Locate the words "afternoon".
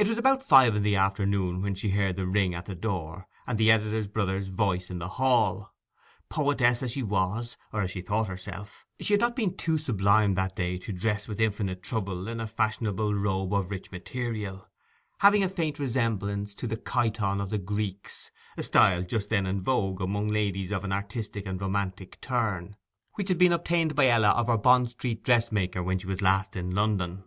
0.96-1.62